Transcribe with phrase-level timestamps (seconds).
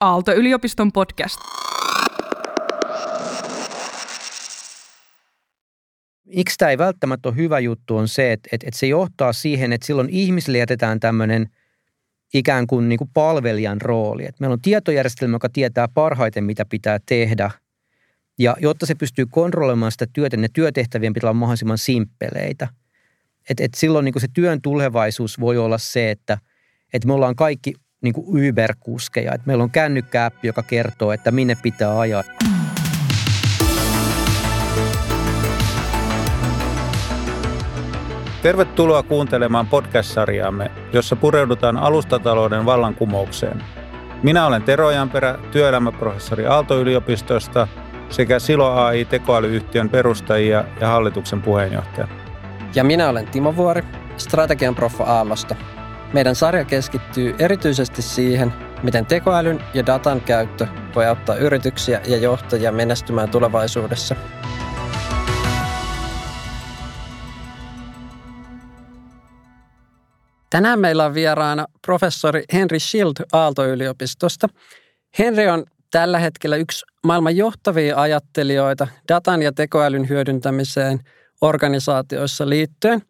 [0.00, 1.40] Aalto-yliopiston podcast.
[6.24, 9.72] Miksi tämä ei välttämättä ole hyvä juttu on se, että, että, että se johtaa siihen,
[9.72, 11.48] että silloin ihmisille jätetään tämmöinen
[12.34, 14.24] ikään kuin, niin kuin palvelijan rooli.
[14.24, 17.50] Että meillä on tietojärjestelmä, joka tietää parhaiten, mitä pitää tehdä.
[18.38, 22.68] Ja jotta se pystyy kontrolloimaan sitä työtä, ne työtehtävien pitää olla mahdollisimman simppeleitä.
[23.50, 26.38] Että, että silloin niin kuin se työn tulevaisuus voi olla se, että,
[26.92, 29.34] että me ollaan kaikki niin kuin Uber-kuskeja.
[29.34, 32.22] Että meillä on kännykkääppi, joka kertoo, että minne pitää ajaa.
[38.42, 43.62] Tervetuloa kuuntelemaan podcast-sarjaamme, jossa pureudutaan alustatalouden vallankumoukseen.
[44.22, 47.68] Minä olen Tero Janperä, työelämäprofessori Aalto-yliopistosta
[48.08, 52.08] sekä Silo AI tekoälyyhtiön perustajia ja hallituksen puheenjohtaja.
[52.74, 53.82] Ja minä olen Timo Vuori,
[54.16, 55.56] strategian proffa Aallosta.
[56.12, 62.72] Meidän sarja keskittyy erityisesti siihen, miten tekoälyn ja datan käyttö voi auttaa yrityksiä ja johtajia
[62.72, 64.16] menestymään tulevaisuudessa.
[70.50, 74.48] Tänään meillä on vieraana professori Henry Schild Aalto-yliopistosta.
[75.18, 81.00] Henry on tällä hetkellä yksi maailman johtavia ajattelijoita datan ja tekoälyn hyödyntämiseen
[81.40, 83.02] organisaatioissa liittyen.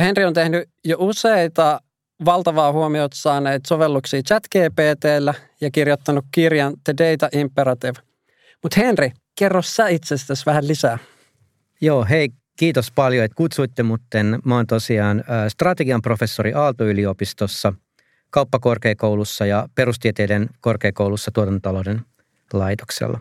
[0.00, 1.80] Henry on tehnyt jo useita
[2.24, 8.00] valtavaa huomiota saaneet sovelluksia ChatGPTllä ja kirjoittanut kirjan The Data Imperative.
[8.62, 10.98] Mutta Henri, kerro sä itsestäsi vähän lisää.
[11.80, 14.38] Joo, hei, kiitos paljon, että kutsuitte mutten.
[14.44, 17.72] Mä oon tosiaan strategian professori Aalto-yliopistossa,
[18.30, 22.00] kauppakorkeakoulussa ja perustieteiden korkeakoulussa tuotantotalouden
[22.52, 23.20] laitoksella.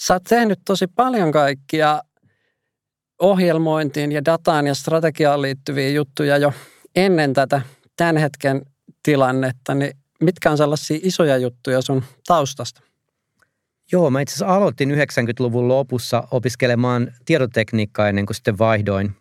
[0.00, 2.02] Sä oot tehnyt tosi paljon kaikkia
[3.18, 6.52] ohjelmointiin ja dataan ja strategiaan liittyviä juttuja jo
[6.98, 7.60] ennen tätä
[7.96, 8.62] tämän hetken
[9.02, 12.80] tilannetta, niin mitkä on sellaisia isoja juttuja sun taustasta?
[13.92, 19.16] Joo, mä itse asiassa aloitin 90-luvun lopussa opiskelemaan tietotekniikkaa ennen kuin sitten vaihdoin.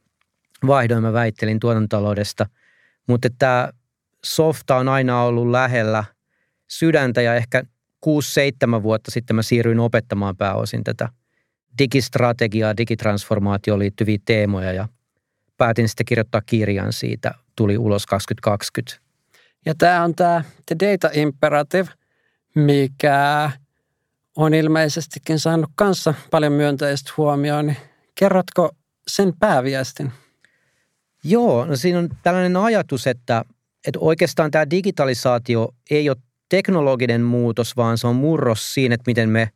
[0.67, 2.45] Vaihdoin mä väittelin tuotantotaloudesta,
[3.07, 3.69] mutta tämä
[4.23, 6.03] softa on aina ollut lähellä
[6.67, 7.63] sydäntä ja ehkä
[8.05, 11.09] 6-7 vuotta sitten mä siirryin opettamaan pääosin tätä
[11.77, 14.87] digistrategiaa, digitransformaatioon liittyviä teemoja ja
[15.57, 19.07] päätin sitten kirjoittaa kirjan siitä tuli ulos 2020.
[19.65, 21.89] Ja tämä on tämä The Data Imperative,
[22.55, 23.51] mikä
[24.35, 27.67] on ilmeisestikin saanut kanssa paljon myönteistä huomioon.
[27.67, 27.77] Niin
[28.15, 28.71] kerrotko
[29.07, 30.11] sen pääviestin?
[31.23, 33.43] Joo, no siinä on tällainen ajatus, että,
[33.87, 36.17] että oikeastaan tämä digitalisaatio ei ole
[36.49, 39.49] teknologinen muutos, vaan se on murros siinä, että miten me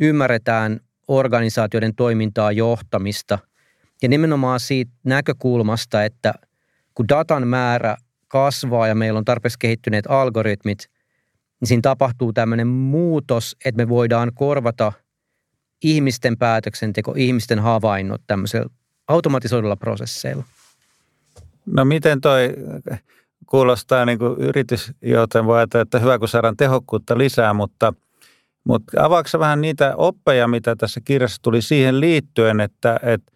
[0.00, 3.38] ymmärretään organisaatioiden toimintaa, johtamista.
[4.02, 6.34] Ja nimenomaan siitä näkökulmasta, että–
[6.94, 7.96] kun datan määrä
[8.28, 10.88] kasvaa ja meillä on tarpeeksi kehittyneet algoritmit,
[11.60, 14.92] niin siinä tapahtuu tämmöinen muutos, että me voidaan korvata
[15.84, 18.70] ihmisten päätöksenteko, ihmisten havainnot tämmöisellä
[19.08, 20.44] automatisoidulla prosesseilla.
[21.66, 22.54] No miten toi
[23.46, 27.94] kuulostaa niin kuin yritys, joten voi ajatella, että hyvä kun saadaan tehokkuutta lisää, mutta,
[28.64, 33.31] mutta avaako vähän niitä oppeja, mitä tässä kirjassa tuli siihen liittyen, että, että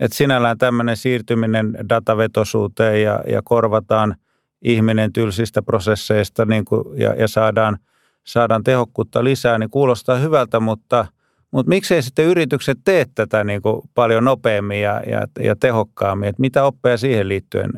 [0.00, 4.16] että sinällään tämmöinen siirtyminen datavetosuuteen ja, ja korvataan
[4.62, 7.78] ihminen tylsistä prosesseista niin kuin, ja, ja saadaan,
[8.24, 11.06] saadaan tehokkuutta lisää, niin kuulostaa hyvältä, mutta,
[11.50, 16.28] mutta miksei sitten yritykset tee tätä niin kuin paljon nopeammin ja, ja, ja tehokkaammin?
[16.28, 17.70] Että mitä oppeja siihen liittyen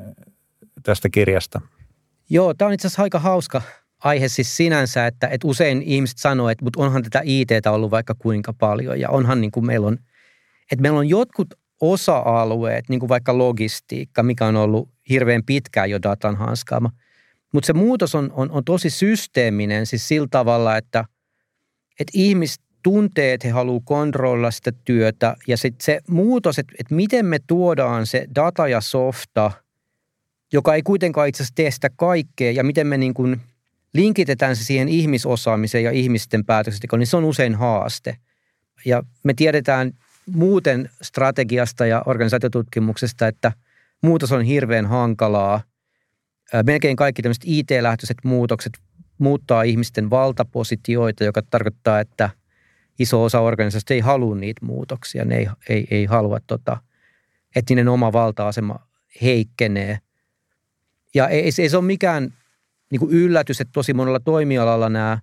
[0.83, 1.61] tästä kirjasta?
[2.31, 3.63] Joo, tämä on itse asiassa aika hauska
[4.05, 8.15] aihe siis sinänsä, että, että usein ihmiset sanoo, että mutta onhan tätä ITtä ollut vaikka
[8.19, 9.99] kuinka paljon ja onhan niin kuin meillä on,
[10.73, 16.03] että meillä on jotkut osa-alueet, niin kuin vaikka logistiikka, mikä on ollut hirveän pitkään jo
[16.03, 16.91] datan hanskaama.
[17.53, 21.05] Mutta se muutos on, on, on tosi systeeminen siis sillä tavalla, että,
[22.01, 26.95] että ihmiset tuntee, että he haluavat kontrolloida sitä työtä ja sitten se muutos, että, että
[26.95, 29.51] miten me tuodaan se data ja softa,
[30.53, 33.41] joka ei kuitenkaan itse asiassa tee sitä kaikkea ja miten me niin kuin
[33.95, 38.17] linkitetään se siihen ihmisosaamiseen ja ihmisten päätöksentekoon, niin se on usein haaste.
[38.85, 39.93] Ja me tiedetään
[40.27, 43.53] muuten strategiasta ja organisaatiotutkimuksesta, että
[44.03, 45.61] muutos on hirveän hankalaa.
[46.67, 48.73] Melkein kaikki tämmöiset IT-lähtöiset muutokset
[49.19, 52.31] muuttaa ihmisten valtapositioita, joka tarkoittaa, että
[52.99, 55.25] iso osa organisaatioista ei halua niitä muutoksia.
[55.25, 56.77] Ne ei, ei, ei halua, tota,
[57.57, 58.87] että niiden oma valta-asema
[59.23, 59.99] heikkenee.
[61.15, 62.35] Ja ei, ei se ole mikään
[62.91, 65.19] niin yllätys, että tosi monella toimialalla nämä,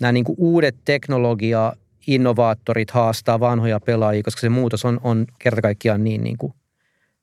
[0.00, 1.72] nämä niin uudet teknologia
[2.06, 6.54] innovaattorit haastaa vanhoja pelaajia, koska se muutos on, on kerta kaikkiaan niin, niin kuin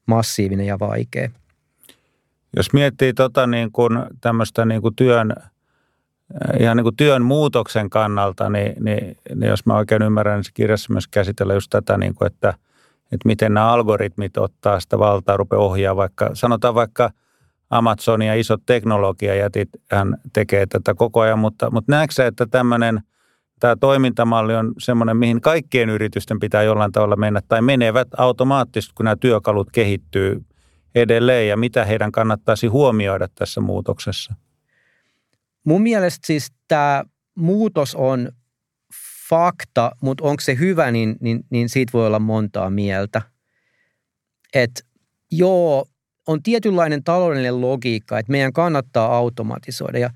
[0.06, 1.30] massiivinen ja vaikea.
[2.56, 5.34] Jos miettii tota niin kuin tämmöistä niin kuin työn
[6.60, 10.52] ihan niin kuin työn muutoksen kannalta, niin, niin, niin jos mä oikein ymmärrän, niin se
[10.54, 12.50] kirjassa myös käsitellä just tätä, niin kuin, että,
[13.12, 17.12] että miten nämä algoritmit ottaa sitä valtaa, rupeaa ohjaa vaikka, sanotaan vaikka
[17.70, 23.02] Amazonin ja isot teknologiajätit, hän tekee tätä koko ajan, mutta, mutta näetkö että tämmöinen
[23.60, 29.04] tämä toimintamalli on semmoinen, mihin kaikkien yritysten pitää jollain tavalla mennä tai menevät automaattisesti, kun
[29.04, 30.46] nämä työkalut kehittyy
[30.96, 34.34] edelleen ja mitä heidän kannattaisi huomioida tässä muutoksessa?
[35.64, 37.04] Mun mielestä siis tämä
[37.36, 38.30] muutos on
[39.30, 43.22] fakta, mutta onko se hyvä, niin, niin, niin siitä voi olla montaa mieltä.
[44.54, 44.86] Et
[45.32, 45.86] joo,
[46.28, 50.00] on tietynlainen taloudellinen logiikka, että meidän kannattaa automatisoida.
[50.00, 50.10] Ja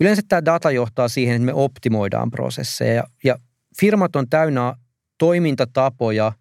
[0.00, 2.94] yleensä tämä data johtaa siihen, että me optimoidaan prosesseja.
[2.94, 3.36] Ja, ja
[3.80, 4.74] firmat on täynnä
[5.18, 6.32] toimintatapoja,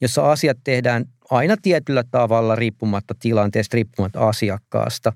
[0.00, 5.12] jossa asiat tehdään aina tietyllä tavalla riippumatta tilanteesta, riippumatta asiakkaasta.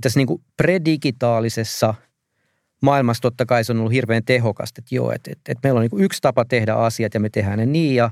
[0.00, 1.94] Tässä niin kuin predigitaalisessa–
[2.82, 5.88] maailmassa totta kai se on ollut hirveän tehokasta, että joo, että, että, että meillä on
[5.92, 8.10] niin yksi tapa tehdä asiat ja me tehdään ne niin ja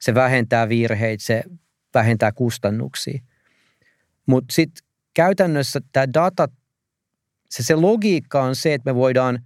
[0.00, 1.42] se vähentää virheitä, se
[1.94, 3.20] vähentää kustannuksia.
[4.26, 4.84] Mutta sitten
[5.14, 6.48] käytännössä tämä data,
[7.50, 9.38] se, se logiikka on se, että me voidaan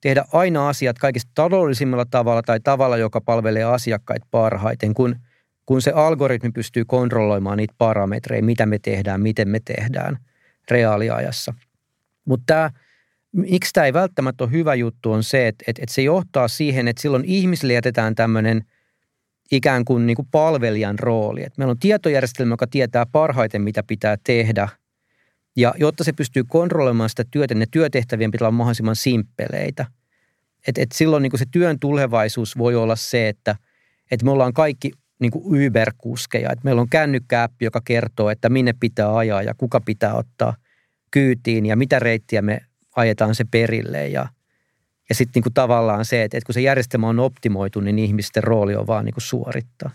[0.00, 5.16] tehdä aina asiat kaikista taloudellisimmalla tavalla tai tavalla, joka palvelee asiakkaita parhaiten, kun,
[5.66, 10.18] kun se algoritmi pystyy kontrolloimaan niitä parametreja, mitä me tehdään, miten me tehdään
[10.70, 11.54] reaaliajassa.
[12.24, 12.70] Mutta tämä–
[13.32, 16.88] miksi tämä ei välttämättä ole hyvä juttu, on se, että, että, että se johtaa siihen,
[16.88, 18.64] että silloin ihmisille jätetään tämmöinen
[19.52, 21.42] ikään kuin, niin kuin palvelijan rooli.
[21.42, 24.68] Että meillä on tietojärjestelmä, joka tietää parhaiten, mitä pitää tehdä.
[25.58, 29.86] Ja jotta se pystyy kontrolloimaan sitä työtä, niin ne työtehtävien pitää olla mahdollisimman simppeleitä.
[30.66, 33.56] Että et silloin niin se työn tulevaisuus voi olla se, että,
[34.10, 36.52] että me ollaan kaikki niin kuin Uber-kuskeja.
[36.52, 40.56] Että meillä on kännykkäappi, joka kertoo, että minne pitää ajaa ja kuka pitää ottaa
[41.10, 42.60] kyytiin ja mitä reittiä me
[42.96, 44.28] ajetaan se perille ja,
[45.08, 48.76] ja sitten niinku tavallaan se, että, että kun se järjestelmä on optimoitu, niin ihmisten rooli
[48.76, 49.90] on vaan niinku suorittaa.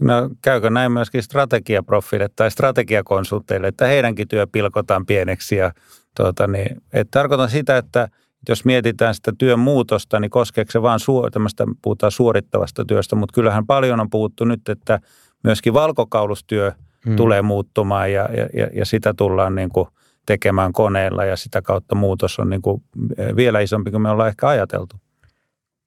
[0.00, 5.72] No, käykö näin myöskin strategiaprofiille tai strategiakonsulteille, että heidänkin työ pilkotaan pieneksi ja
[6.16, 8.08] tuota, niin, et tarkoitan sitä, että
[8.48, 13.34] jos mietitään sitä työn muutosta, niin koskeeko se vaan suor- tämmöistä, puhutaan suorittavasta työstä, mutta
[13.34, 15.00] kyllähän paljon on puhuttu nyt, että
[15.44, 16.72] myöskin valkokaulustyö
[17.06, 17.16] hmm.
[17.16, 19.88] tulee muuttumaan ja, ja, ja sitä tullaan niin kuin–
[20.26, 22.82] tekemään koneella ja sitä kautta muutos on niin kuin
[23.18, 24.96] eh, vielä isompi kuin me ollaan ehkä ajateltu.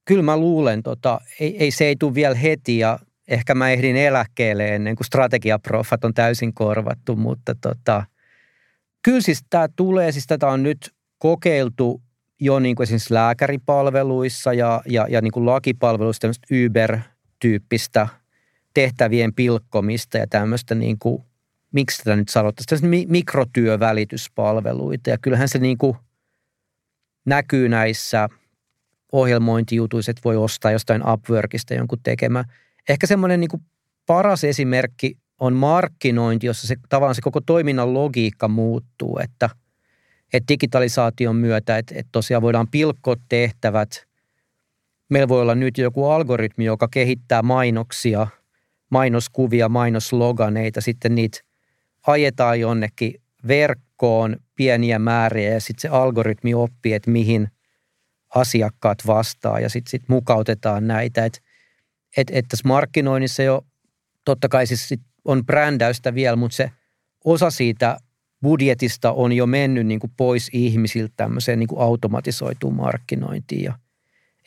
[0.05, 3.95] Kyllä mä luulen, tota, ei, ei se ei tule vielä heti ja ehkä mä ehdin
[3.95, 8.05] eläkkeelle ennen kuin strategiaprofat on täysin korvattu, mutta tota,
[9.01, 12.01] kyllä siis tämä tulee, siis tätä on nyt kokeiltu
[12.39, 18.07] jo niin kuin esimerkiksi lääkäripalveluissa ja, ja, ja niin kuin lakipalveluissa tämmöistä Uber-tyyppistä
[18.73, 21.23] tehtävien pilkkomista ja tämmöistä niin kuin
[21.71, 25.09] miksi tätä nyt sanottaisiin, mikrotyövälityspalveluita.
[25.09, 25.97] Ja kyllähän se niin kuin
[27.25, 28.29] näkyy näissä
[29.11, 32.43] ohjelmointijutuissa, että voi ostaa jostain Upworkista jonkun tekemä.
[32.89, 33.49] Ehkä semmoinen niin
[34.05, 39.49] paras esimerkki on markkinointi, jossa se, tavallaan se koko toiminnan logiikka muuttuu, että,
[40.33, 44.07] että digitalisaation myötä, että, että tosiaan voidaan pilkkoa tehtävät.
[45.09, 48.27] Meillä voi olla nyt joku algoritmi, joka kehittää mainoksia,
[48.89, 51.39] mainoskuvia, mainosloganeita, sitten niitä
[52.07, 57.47] ajetaan jonnekin verkkoon pieniä määriä ja sitten se algoritmi oppii, että mihin
[58.35, 61.25] asiakkaat vastaa ja sitten sit mukautetaan näitä.
[61.25, 61.39] Että
[62.17, 63.65] et, et tässä markkinoinnissa jo
[64.25, 64.93] totta kai siis
[65.25, 66.71] on brändäystä vielä, mutta se
[67.25, 67.97] osa siitä
[68.41, 73.63] budjetista on jo mennyt niin kuin pois ihmisiltä tämmöiseen niin kuin automatisoituun markkinointiin.
[73.63, 73.73] Ja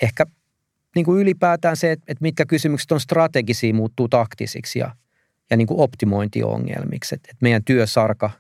[0.03, 0.27] ehkä
[0.95, 4.95] niin kuin ylipäätään se, että mitkä kysymykset on strategisia, muuttuu taktisiksi ja–
[5.51, 8.31] ja niin kuin optimointiongelmiksi, että, että meidän työsarka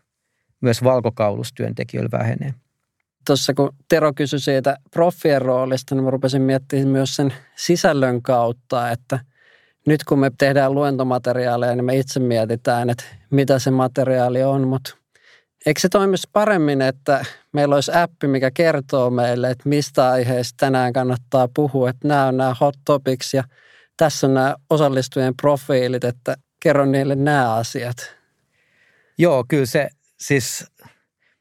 [0.60, 2.54] myös valkokaulustyöntekijöillä vähenee.
[3.28, 8.90] Tuossa kun Tero kysyi siitä proffien roolista, niin mä rupesin miettimään myös sen sisällön kautta,
[8.90, 9.18] että
[9.86, 14.96] nyt kun me tehdään luentomateriaaleja, niin me itse mietitään, että mitä se materiaali on, mutta
[15.66, 20.92] eikö se toimisi paremmin, että meillä olisi appi, mikä kertoo meille, että mistä aiheesta tänään
[20.92, 23.44] kannattaa puhua, että nämä on nämä hot topics ja
[23.96, 27.96] tässä on nämä osallistujien profiilit, että kerro niille nämä asiat.
[29.18, 29.88] Joo, kyllä se
[30.20, 30.66] siis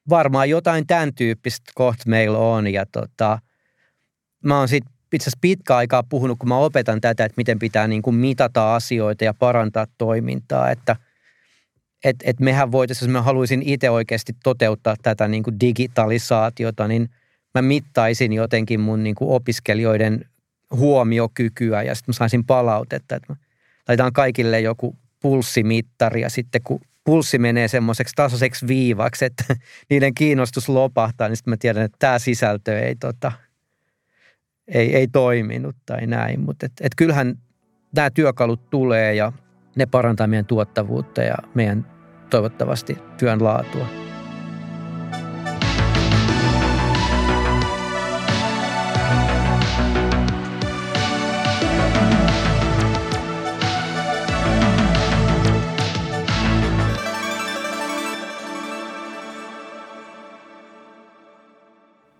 [0.09, 2.67] varmaan jotain tämän tyyppistä kohta meillä on.
[2.67, 3.39] Ja tota,
[4.43, 7.87] mä oon sitten itse asiassa pitkä aikaa puhunut, kun mä opetan tätä, että miten pitää
[7.87, 10.95] niin kuin mitata asioita ja parantaa toimintaa, että
[12.03, 17.09] et, et mehän voitaisiin, jos mä haluaisin itse oikeasti toteuttaa tätä niin kuin digitalisaatiota, niin
[17.55, 20.25] mä mittaisin jotenkin mun niin kuin opiskelijoiden
[20.71, 23.35] huomiokykyä ja sitten mä saisin palautetta, että mä
[23.87, 29.43] laitan kaikille joku pulssimittari ja sitten kun pulssi menee semmoiseksi tasoiseksi viivaksi, että
[29.89, 33.31] niiden kiinnostus lopahtaa, niin sitten mä tiedän, että tämä sisältö ei tota,
[34.67, 36.39] ei, ei toiminut tai näin.
[36.39, 37.35] Mutta et, et kyllähän
[37.95, 39.31] nämä työkalut tulee ja
[39.75, 41.85] ne parantaa meidän tuottavuutta ja meidän
[42.29, 44.06] toivottavasti työn laatua.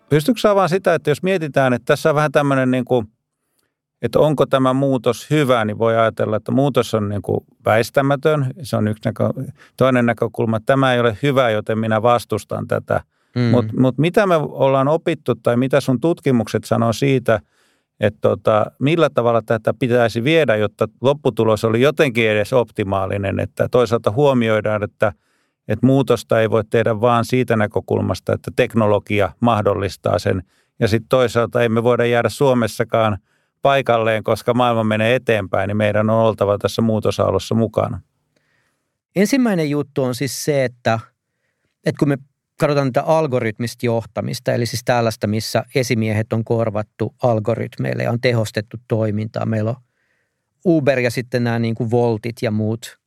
[0.09, 3.07] Pystytkö vaan sitä, että jos mietitään, että tässä on vähän tämmöinen niin kuin,
[4.01, 8.53] että onko tämä muutos hyvä, niin voi ajatella, että muutos on niin kuin väistämätön.
[8.61, 9.29] Se on yksi näkö,
[9.77, 13.03] toinen näkökulma, että tämä ei ole hyvä, joten minä vastustan tätä.
[13.35, 13.41] Mm.
[13.41, 17.39] Mutta mut mitä me ollaan opittu tai mitä sun tutkimukset sanoo siitä,
[17.99, 24.11] että tota, millä tavalla tätä pitäisi viedä, jotta lopputulos oli jotenkin edes optimaalinen, että toisaalta
[24.11, 25.13] huomioidaan, että–
[25.67, 30.43] että muutosta ei voi tehdä vaan siitä näkökulmasta, että teknologia mahdollistaa sen.
[30.79, 33.17] Ja sitten toisaalta emme voida jäädä Suomessakaan
[33.61, 38.01] paikalleen, koska maailma menee eteenpäin, niin meidän on oltava tässä muutosaallossa mukana.
[39.15, 40.99] Ensimmäinen juttu on siis se, että,
[41.85, 42.17] että kun me
[42.59, 48.77] katsotaan tätä algoritmista johtamista, eli siis tällaista, missä esimiehet on korvattu algoritmeille ja on tehostettu
[48.87, 49.45] toimintaa.
[49.45, 49.75] Meillä on
[50.65, 52.99] Uber ja sitten nämä niin kuin Voltit ja muut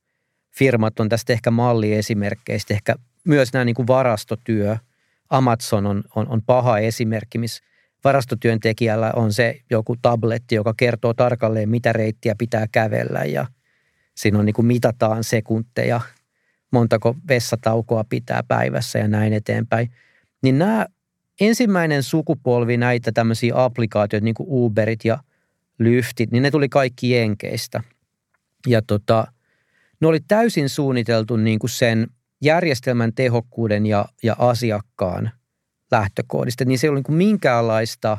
[0.57, 2.73] firmat on tästä ehkä malliesimerkkeistä.
[2.73, 4.77] Ehkä myös nämä niin kuin varastotyö.
[5.29, 7.63] Amazon on, on, on paha esimerkki, missä
[8.03, 13.45] varastotyöntekijällä on se joku tabletti, joka kertoo tarkalleen, mitä reittiä pitää kävellä ja
[14.15, 16.01] siinä on niin kuin mitataan sekunteja,
[16.71, 19.91] montako vessataukoa pitää päivässä ja näin eteenpäin.
[20.43, 20.85] Niin nämä
[21.39, 25.19] ensimmäinen sukupolvi näitä tämmöisiä applikaatioita, niin kuin Uberit ja
[25.79, 27.83] Lyftit, niin ne tuli kaikki Jenkeistä.
[28.67, 29.27] Ja tota,
[30.01, 32.07] ne oli täysin suunniteltu niin kuin sen
[32.41, 35.31] järjestelmän tehokkuuden ja, ja asiakkaan
[35.91, 36.65] lähtökohdista.
[36.65, 38.17] Niin se ei ollut niin kuin minkäänlaista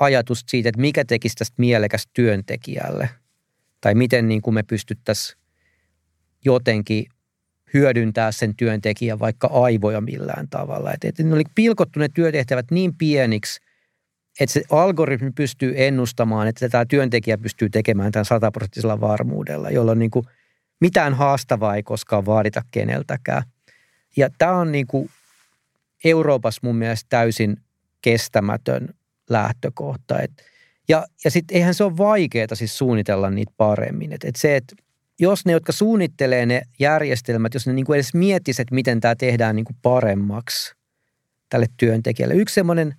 [0.00, 3.10] ajatusta siitä, että mikä tekisi tästä mielekästä työntekijälle.
[3.80, 5.40] Tai miten niin kuin me pystyttäisiin
[6.44, 7.06] jotenkin
[7.74, 10.92] hyödyntää sen työntekijän vaikka aivoja millään tavalla.
[10.92, 13.60] Että, että ne oli pilkottu ne työtehtävät niin pieniksi,
[14.40, 20.10] että se algoritmi pystyy ennustamaan, että tämä työntekijä pystyy tekemään tämän sataprosenttisella varmuudella, jolloin niin
[20.10, 20.26] kuin
[20.80, 23.42] mitään haastavaa ei koskaan vaadita keneltäkään.
[24.16, 25.10] Ja tämä on niin kuin
[26.04, 27.56] Euroopassa mun mielestä täysin
[28.02, 28.88] kestämätön
[29.30, 30.20] lähtökohta.
[30.20, 30.30] Et,
[30.88, 34.12] ja ja sitten eihän se ole vaikeaa siis suunnitella niitä paremmin.
[34.12, 34.76] Et, et se, että
[35.18, 39.56] jos ne, jotka suunnittelee ne järjestelmät, jos ne niin kuin edes miettisivät, miten tämä tehdään
[39.56, 40.74] niin kuin paremmaksi
[41.48, 42.34] tälle työntekijälle.
[42.34, 42.94] Yksi semmoinen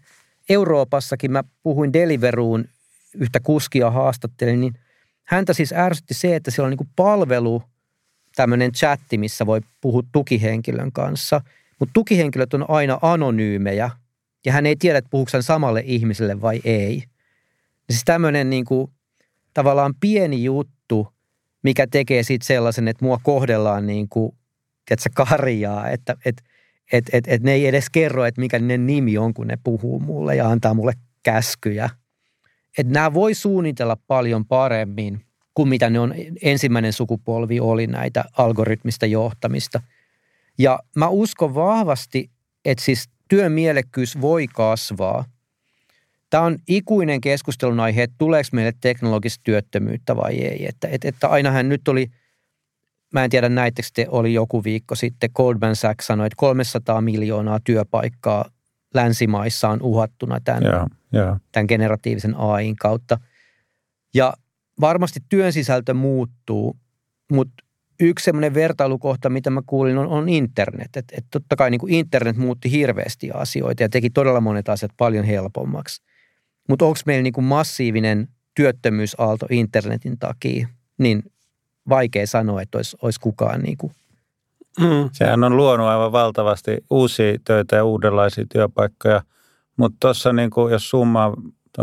[0.50, 2.65] Euroopassakin, mä puhuin Deliveruun
[3.15, 4.73] yhtä kuskia haastattelin, niin
[5.23, 7.63] häntä siis ärsytti se, että siellä on niin kuin palvelu,
[8.35, 11.41] tämmöinen chatti, missä voi puhua tukihenkilön kanssa.
[11.79, 13.89] Mutta tukihenkilöt on aina anonyymejä
[14.45, 17.03] ja hän ei tiedä, että puhuuko hän samalle ihmiselle vai ei.
[17.89, 18.91] Siis tämmöinen niin kuin,
[19.53, 21.07] tavallaan pieni juttu,
[21.63, 24.31] mikä tekee siitä sellaisen, että mua kohdellaan niin kuin,
[24.85, 26.43] tiedätkö, karjaa, että et,
[26.91, 30.00] et, et, et ne ei edes kerro, että mikä ne nimi on, kun ne puhuu
[30.00, 31.89] mulle ja antaa mulle käskyjä.
[32.77, 35.21] Että nämä voi suunnitella paljon paremmin–
[35.53, 39.81] kuin mitä ne on ensimmäinen sukupolvi oli näitä algoritmista johtamista.
[40.58, 42.31] Ja mä uskon vahvasti,
[42.65, 45.25] että siis työn mielekkyys voi kasvaa.
[46.29, 50.65] Tämä on ikuinen keskustelun aihe, että tuleeko meille teknologista työttömyyttä vai ei.
[50.65, 52.12] Että, että, että ainahan nyt oli,
[53.13, 57.60] mä en tiedä näittekö te, oli joku viikko sitten, Goldman Sachs sanoi, että 300 miljoonaa
[57.63, 58.46] työpaikkaa
[58.93, 61.41] länsimaissa on uhattuna tämän, yeah, yeah.
[61.51, 63.20] tämän generatiivisen AIin kautta.
[64.13, 64.34] Ja
[64.81, 66.77] varmasti työn sisältö muuttuu,
[67.31, 67.63] mutta
[68.00, 70.89] yksi semmoinen vertailukohta, mitä mä kuulin, on, on internet.
[70.95, 74.91] Että et totta kai niin kuin internet muutti hirveästi asioita ja teki todella monet asiat
[74.97, 76.01] paljon helpommaksi.
[76.69, 81.23] Mutta onko meillä niin kuin massiivinen työttömyysaalto internetin takia, niin
[81.89, 83.93] vaikea sanoa, että olisi, olisi kukaan niin kuin
[84.79, 85.09] Mm.
[85.11, 89.21] Sehän on luonut aivan valtavasti uusia töitä ja uudenlaisia työpaikkoja.
[89.77, 91.33] Mutta tuossa, niin jos summaa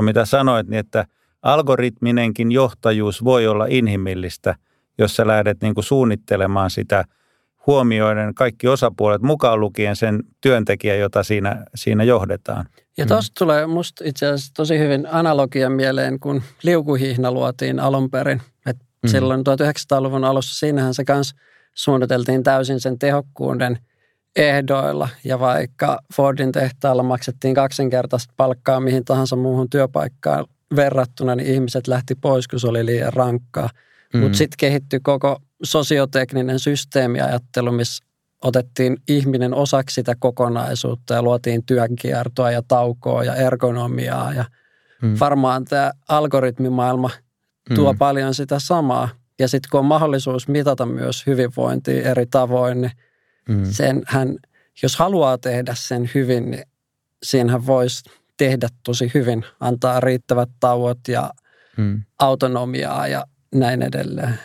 [0.00, 1.04] mitä sanoit, niin että–
[1.42, 4.54] algoritminenkin johtajuus voi olla inhimillistä,
[4.98, 7.04] jos sä lähdet niin kuin suunnittelemaan sitä
[7.66, 12.66] huomioiden kaikki osapuolet mukaan lukien sen työntekijän, jota siinä, siinä johdetaan.
[12.96, 13.34] Ja tuosta mm.
[13.38, 18.42] tulee musta itse asiassa tosi hyvin analogia mieleen, kun liukuhihna luotiin alun perin.
[18.66, 19.08] Et mm.
[19.08, 21.36] Silloin 1900-luvun alussa siinähän se kanssa
[21.74, 23.78] suunniteltiin täysin sen tehokkuuden
[24.36, 25.08] ehdoilla.
[25.24, 30.46] Ja vaikka Fordin tehtaalla maksettiin kaksinkertaista palkkaa mihin tahansa muuhun työpaikkaan
[30.76, 33.70] verrattuna, niin ihmiset lähti pois, kun se oli liian rankkaa.
[34.14, 34.20] Mm.
[34.20, 38.04] Mutta sitten kehittyi koko sosiotekninen systeemiajattelu, missä
[38.44, 44.44] otettiin ihminen osaksi sitä kokonaisuutta ja luotiin työnkiertoa ja taukoa ja ergonomiaa ja
[45.02, 45.16] Mm.
[45.20, 47.10] Varmaan tämä algoritmimaailma
[47.74, 47.98] tuo mm.
[47.98, 49.08] paljon sitä samaa.
[49.38, 52.92] Ja sitten kun on mahdollisuus mitata myös hyvinvointia eri tavoin, niin
[53.48, 53.64] mm.
[53.64, 54.36] sen hän,
[54.82, 56.64] jos haluaa tehdä sen hyvin, niin
[57.22, 58.02] siinähän voisi
[58.38, 61.30] tehdä tosi hyvin, antaa riittävät tauot ja
[61.76, 62.02] mm.
[62.18, 64.38] autonomiaa ja näin edelleen.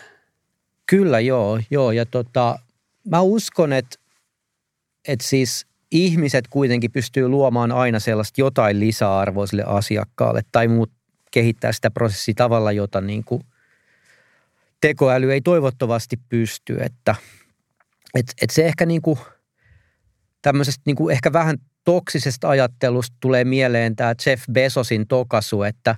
[0.86, 1.92] Kyllä joo, joo.
[1.92, 2.58] Ja tota,
[3.10, 3.96] mä uskon, että,
[5.08, 10.90] että siis ihmiset kuitenkin pystyy luomaan aina sellaista jotain lisäarvoa sille asiakkaalle tai muut
[11.30, 13.42] kehittää sitä prosessia tavalla, jota niin kuin
[14.80, 16.76] tekoäly ei toivottavasti pysty.
[16.80, 17.14] Että,
[18.14, 19.18] et, et se ehkä niin kuin
[20.42, 25.96] tämmöisestä niin kuin ehkä vähän toksisesta ajattelusta tulee mieleen tämä Jeff Bezosin tokasu, että,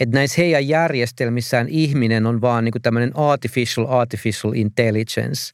[0.00, 5.52] että näissä heidän järjestelmissään ihminen on vaan niin tämmöinen artificial, artificial intelligence.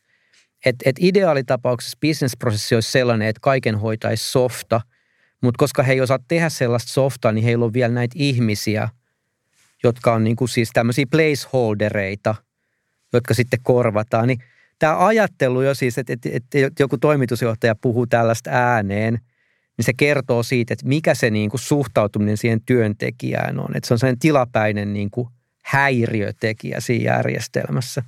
[0.66, 4.80] Että et ideaalitapauksessa bisnesprosessi olisi sellainen, että kaiken hoitaisi softa,
[5.40, 8.88] mutta koska he ei osaa tehdä sellaista softaa, niin heillä on vielä näitä ihmisiä,
[9.82, 12.34] jotka on niin siis tämmöisiä placeholdereita,
[13.12, 14.28] jotka sitten korvataan.
[14.28, 14.38] Niin
[14.78, 19.18] tämä ajattelu jo siis, että, että, että joku toimitusjohtaja puhuu tällaista ääneen–
[19.76, 23.76] niin se kertoo siitä, että mikä se niin kuin suhtautuminen siihen työntekijään on.
[23.76, 25.28] Että se on sellainen tilapäinen niin kuin
[25.64, 28.02] häiriötekijä siinä järjestelmässä.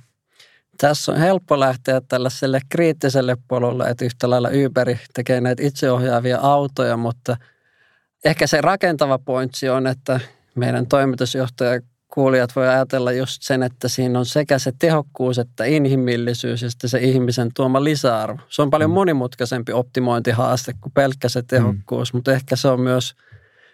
[0.77, 6.97] Tässä on helppo lähteä tällaiselle kriittiselle polulle, että yhtä lailla Uber tekee näitä itseohjaavia autoja,
[6.97, 7.37] mutta
[8.25, 10.19] ehkä se rakentava pointsi on, että
[10.55, 11.81] meidän toimitusjohtaja
[12.17, 16.89] kuulijat voi ajatella just sen, että siinä on sekä se tehokkuus että inhimillisyys ja sitten
[16.89, 18.39] se ihmisen tuoma lisäarvo.
[18.49, 18.93] Se on paljon mm.
[18.93, 22.17] monimutkaisempi optimointihaaste kuin pelkkä se tehokkuus, mm.
[22.17, 23.15] mutta ehkä se on myös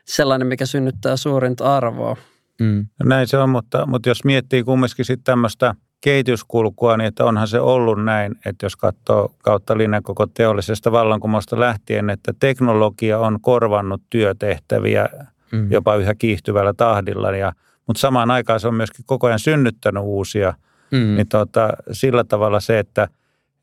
[0.05, 2.17] sellainen, mikä synnyttää suurinta arvoa.
[2.59, 2.85] Mm.
[3.03, 7.59] Näin se on, mutta, mutta jos miettii kumminkin sitten tämmöistä kehityskulkua, niin että onhan se
[7.59, 14.01] ollut näin, että jos katsoo kautta linjan koko teollisesta vallankumousta lähtien, että teknologia on korvannut
[14.09, 15.09] työtehtäviä
[15.51, 15.71] mm.
[15.71, 17.53] jopa yhä kiihtyvällä tahdilla ja–
[17.87, 20.53] mutta samaan aikaan se on myöskin koko ajan synnyttänyt uusia.
[20.91, 21.15] Mm.
[21.15, 23.07] Niin tota, sillä tavalla se, että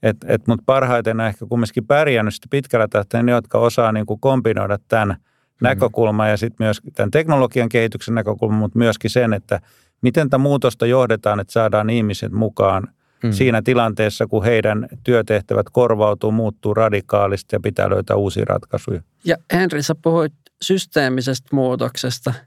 [0.03, 4.21] et, et, mut parhaiten on ehkä kumminkin pärjännyt pitkällä tähtäimellä ne, jotka osaa niin kuin
[4.21, 5.17] kombinoida tämän mm.
[5.61, 9.61] näkökulman ja sitten myös tämän teknologian kehityksen näkökulman, mutta myöskin sen, että
[10.03, 12.89] miten tätä muutosta johdetaan, että saadaan ihmiset mukaan
[13.23, 13.33] mm.
[13.33, 19.03] siinä tilanteessa, kun heidän työtehtävät korvautuu, muuttuu radikaalisti ja pitää löytää uusia ratkaisuja.
[19.25, 22.35] Ja Henri, sä puhuit systeemisestä muutoksesta–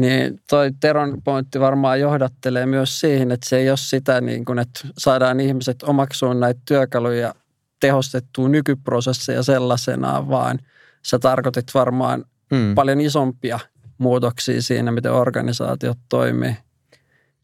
[0.00, 4.58] niin toi Teron pointti varmaan johdattelee myös siihen, että se ei ole sitä, niin kuin,
[4.58, 7.34] että saadaan ihmiset omaksuun näitä työkaluja
[7.80, 10.58] tehostettua nykyprosesseja sellaisenaan, vaan
[11.06, 12.74] sä tarkoitit varmaan hmm.
[12.74, 13.60] paljon isompia
[13.98, 16.56] muutoksia siinä, miten organisaatiot toimii.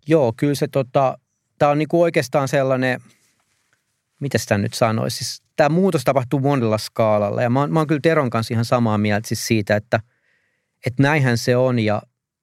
[0.06, 1.18] Joo, kyllä se tota,
[1.58, 3.00] tämä on niinku oikeastaan sellainen,
[4.20, 7.86] miten sitä nyt sanoisi, siis tämä muutos tapahtuu monella skaalalla ja mä oon, mä oon
[7.86, 10.00] kyllä Teron kanssa ihan samaa mieltä siis siitä, että,
[10.86, 12.02] että näinhän se on ja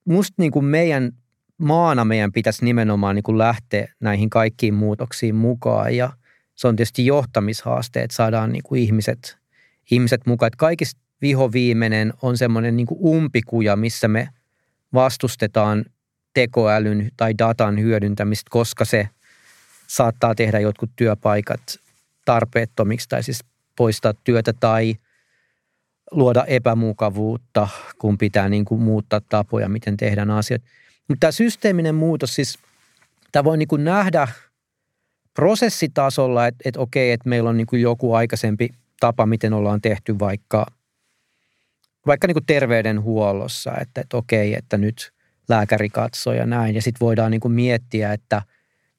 [0.09, 1.11] musta niin kuin meidän
[1.57, 6.09] maana meidän pitäisi nimenomaan niin kuin lähteä näihin kaikkiin muutoksiin mukaan ja
[6.55, 9.37] se on tietysti johtamishaaste, että saadaan niin kuin ihmiset,
[9.91, 10.47] ihmiset mukaan.
[10.47, 14.29] Että kaikista vihoviimeinen on semmoinen niin kuin umpikuja, missä me
[14.93, 15.85] vastustetaan
[16.33, 19.09] tekoälyn tai datan hyödyntämistä, koska se
[19.87, 21.61] saattaa tehdä jotkut työpaikat
[22.25, 23.39] tarpeettomiksi tai siis
[23.75, 24.95] poistaa työtä tai–
[26.11, 27.67] luoda epämukavuutta,
[27.99, 30.61] kun pitää niin kuin muuttaa tapoja, miten tehdään asiat.
[31.07, 32.59] Mutta tämä systeeminen muutos, siis
[33.31, 34.27] tämä voi niin kuin nähdä
[35.33, 38.69] prosessitasolla, että, että okei, että meillä on niin kuin joku aikaisempi
[38.99, 40.65] tapa, miten ollaan tehty vaikka,
[42.05, 45.11] vaikka niin kuin terveydenhuollossa, että, että okei, että nyt
[45.49, 46.75] lääkäri katsoo ja näin.
[46.75, 48.41] Ja sitten voidaan niin kuin miettiä, että,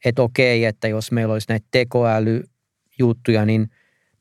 [0.04, 3.70] että okei, että jos meillä olisi näitä tekoälyjuttuja, niin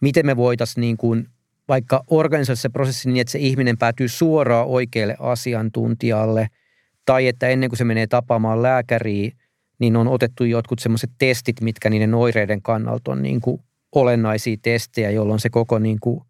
[0.02, 1.28] miten me voitaisiin niin kuin–
[1.70, 6.48] vaikka organisoida se prosessi niin, että se ihminen päätyy suoraan oikealle asiantuntijalle,
[7.06, 9.32] tai että ennen kuin se menee tapaamaan lääkäriä,
[9.80, 13.62] niin on otettu jotkut semmoiset testit, mitkä niiden oireiden kannalta on niin kuin
[13.96, 16.22] olennaisia testejä, jolloin se koko niin kuin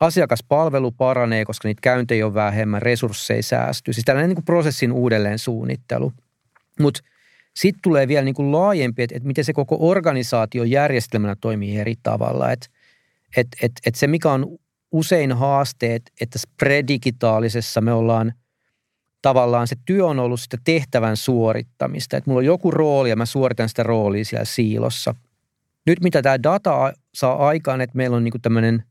[0.00, 3.94] asiakaspalvelu paranee, koska niitä käyntejä on vähemmän, resursseja säästyy.
[3.94, 6.12] Siis tällainen niin kuin prosessin uudelleen suunnittelu.
[6.80, 7.00] Mutta
[7.56, 11.94] sitten tulee vielä niin kuin laajempi, että, että miten se koko organisaatio järjestelmänä toimii eri
[12.02, 12.52] tavalla.
[12.52, 12.66] Että
[13.36, 14.58] että et, et se, mikä on
[14.92, 18.32] usein haasteet, että predigitaalisessa me ollaan
[19.22, 22.16] tavallaan se työ on ollut sitä tehtävän suorittamista.
[22.16, 25.14] Että mulla on joku rooli ja mä suoritan sitä roolia siellä siilossa.
[25.86, 28.84] Nyt mitä tämä data saa aikaan, että meillä on niinku tämmöinen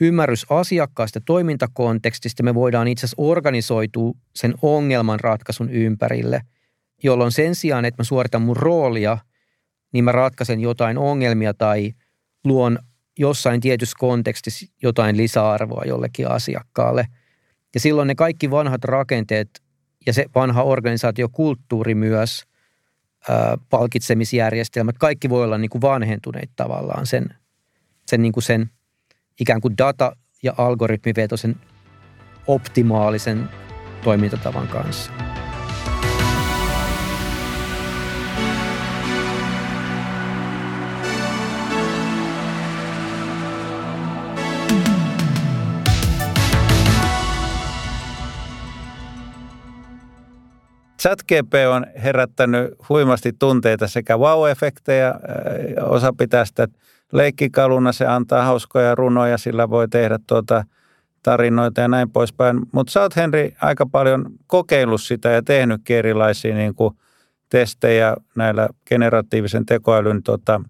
[0.00, 6.40] ymmärrys asiakkaasta toimintakontekstista, me voidaan itse asiassa organisoitua sen ongelman ratkaisun ympärille,
[7.02, 9.18] jolloin sen sijaan, että mä suoritan mun roolia,
[9.92, 11.92] niin mä ratkaisen jotain ongelmia tai
[12.44, 12.78] luon
[13.18, 17.06] jossain tietyssä kontekstissa jotain lisäarvoa jollekin asiakkaalle.
[17.74, 19.62] Ja silloin ne kaikki vanhat rakenteet
[20.06, 22.44] ja se vanha organisaatiokulttuuri myös,
[23.28, 27.28] ää, palkitsemisjärjestelmät, kaikki voi olla niin kuin vanhentuneet tavallaan sen,
[28.06, 28.70] sen, niin kuin sen
[29.40, 31.56] ikään kuin data- ja algoritmivetoisen
[32.46, 33.48] optimaalisen
[34.04, 35.27] toimintatavan kanssa.
[51.02, 55.14] ChatGP on herättänyt huimasti tunteita sekä wow-efektejä.
[55.82, 56.68] Osa pitää sitä
[57.12, 60.64] leikkikaluna, se antaa hauskoja runoja, sillä voi tehdä tuota
[61.22, 62.60] tarinoita ja näin poispäin.
[62.72, 66.94] Mutta sä oot Henri aika paljon kokeillut sitä ja tehnytkin erilaisia niin kuin
[67.48, 70.60] testejä näillä generatiivisen tekoälyn tota,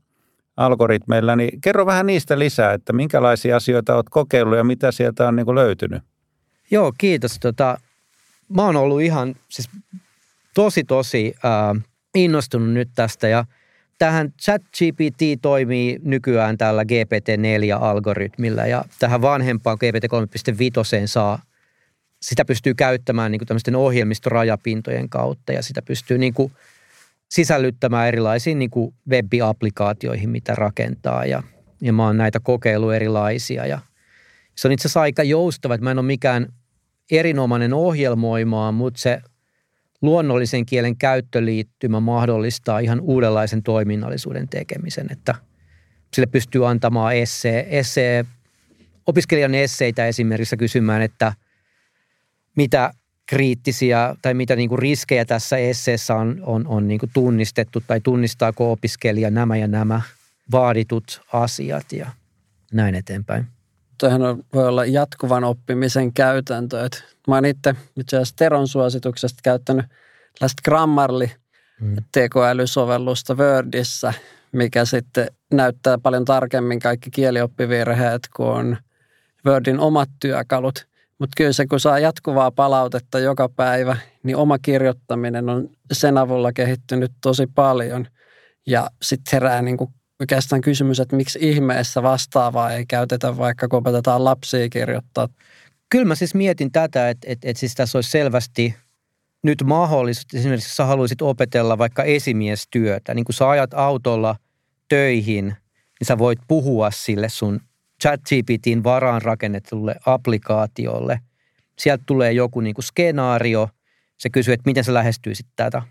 [0.57, 1.37] algoritmeilla.
[1.37, 5.47] Niin kerro vähän niistä lisää, että minkälaisia asioita oot kokeillut ja mitä sieltä on niin
[5.47, 6.03] kuin löytynyt.
[6.71, 7.39] Joo, kiitos.
[7.41, 7.79] Tota,
[8.57, 9.71] mä oon ollut ihan, siis
[10.55, 11.83] tosi tosi äh,
[12.15, 13.29] innostunut nyt tästä.
[13.29, 13.45] Ja
[13.99, 21.43] tähän ChatGPT toimii nykyään tällä GPT-4-algoritmilla ja tähän vanhempaan GPT 3.5 saa,
[22.23, 26.53] sitä pystyy käyttämään niin tämmöisten ohjelmistorajapintojen kautta ja sitä pystyy niin kuin
[27.31, 31.25] sisällyttämään erilaisiin niin kuin web-applikaatioihin, mitä rakentaa.
[31.25, 31.43] Ja,
[31.81, 33.79] ja mä oon näitä kokeillut erilaisia ja
[34.55, 36.47] se on itse asiassa aika joustava, että mä en ole mikään
[37.11, 39.21] erinomainen ohjelmoimaan, mutta se–
[40.03, 45.35] luonnollisen kielen käyttöliittymä mahdollistaa ihan uudenlaisen toiminnallisuuden tekemisen, että
[46.15, 48.25] sille pystyy antamaan essee, essee
[49.07, 51.33] opiskelijan esseitä esimerkiksi kysymään, että
[52.57, 52.93] mitä
[53.27, 58.01] kriittisiä tai mitä niin kuin riskejä tässä esseessä on, on, on niin kuin tunnistettu tai
[58.01, 60.03] tunnistaako opiskelija nämä ja nämä
[60.51, 62.11] vaaditut asiat ja
[62.73, 63.58] näin eteenpäin.
[63.99, 66.85] Toihan voi olla jatkuvan oppimisen käytäntö.
[66.85, 69.87] Että mä oon itse itse asiassa Teron suosituksesta käyttänyt
[70.39, 71.29] tällaista Grammarly
[71.81, 71.97] mm.
[72.13, 74.15] tekoälysovellusta Wordissä,
[74.53, 78.79] mikä sitten näyttää paljon tarkemmin kaikki kielioppivirheet kuin
[79.47, 80.89] Wordin omat työkalut.
[81.19, 86.53] Mutta kyllä se, kun saa jatkuvaa palautetta joka päivä, niin oma kirjoittaminen on sen avulla
[86.53, 88.07] kehittynyt tosi paljon.
[88.67, 93.79] Ja sitten herää niin kuin oikeastaan kysymys, että miksi ihmeessä vastaavaa ei käytetä, vaikka kun
[93.79, 95.29] opetetaan lapsia kirjoittaa.
[95.89, 98.75] Kyllä mä siis mietin tätä, että, että, että siis tässä olisi selvästi
[99.43, 104.37] nyt mahdollista, esimerkiksi sä haluaisit opetella vaikka esimiestyötä, niin kun sä ajat autolla
[104.89, 105.45] töihin,
[106.01, 107.61] niin sä voit puhua sille sun
[108.03, 111.21] ChatGPTin varaan rakennetulle applikaatiolle.
[111.79, 113.69] Sieltä tulee joku niin kuin skenaario,
[114.17, 115.83] se kysyy, että miten sä lähestyisit tätä.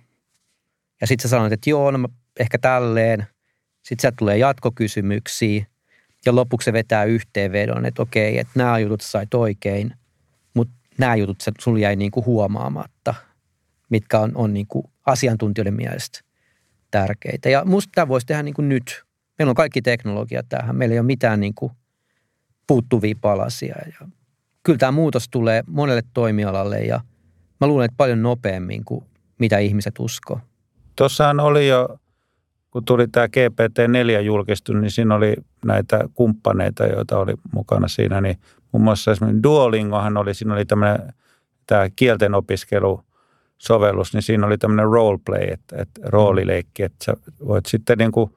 [1.02, 2.10] Ja sitten sä sanoit, että joo, no
[2.40, 3.28] ehkä tälleen–
[3.88, 5.66] sitten sieltä tulee jatkokysymyksiä
[6.26, 9.94] ja lopuksi se vetää yhteenvedon, että okei, että nämä jutut sait oikein,
[10.54, 13.16] mutta nämä jutut sulla jäi niin huomaamatta,
[13.90, 14.68] mitkä on, on niin
[15.06, 16.20] asiantuntijoiden mielestä
[16.92, 17.50] tärkeitä.
[17.50, 19.04] Ja musta tämä voisi tehdä niin nyt.
[19.40, 20.76] Meillä on kaikki teknologia tähän.
[20.76, 21.54] Meillä ei ole mitään niin
[22.68, 23.76] puuttuvia palasia.
[23.86, 24.08] Ja
[24.64, 27.02] kyllä tämä muutos tulee monelle toimialalle ja
[27.62, 29.06] mä luulen, että paljon nopeammin kuin
[29.40, 30.40] mitä ihmiset uskoo.
[30.96, 32.00] Tuossahan oli jo
[32.78, 35.36] kun tuli tämä GPT-4 julkistu, niin siinä oli
[35.66, 38.22] näitä kumppaneita, joita oli mukana siinä.
[38.22, 38.38] Niin
[38.72, 41.14] muun muassa esimerkiksi Duolingohan oli, siinä oli tämmöinen
[41.68, 43.02] tämä kielten opiskelu,
[43.58, 47.14] sovellus, niin siinä oli tämmöinen roleplay, että, että roolileikki, että sä
[47.48, 48.32] voit sitten niin kuin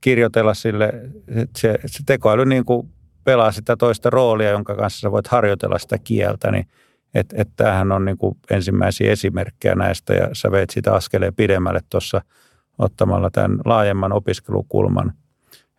[0.00, 0.92] kirjoitella sille,
[1.28, 2.88] että se, se tekoäly niin kuin
[3.24, 6.66] pelaa sitä toista roolia, jonka kanssa sä voit harjoitella sitä kieltä, niin
[7.14, 11.80] että et tämähän on niin kuin ensimmäisiä esimerkkejä näistä ja sä veit sitä askeleen pidemmälle
[11.90, 12.20] tuossa–
[12.78, 15.12] ottamalla tämän laajemman opiskelukulman.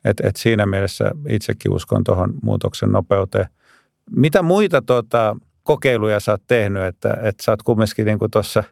[0.05, 3.45] Et, et siinä mielessä itsekin uskon tuohon muutoksen nopeuteen.
[4.11, 8.63] Mitä muita tuota, kokeiluja sä oot tehnyt, että, että sä oot kumminkin niin tuossa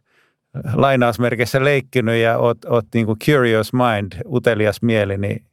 [0.73, 5.43] lainausmerkissä leikkinyt ja oot, oot niin kuin curious mind, utelias mieli, niin